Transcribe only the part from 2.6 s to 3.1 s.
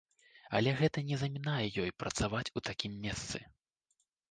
такім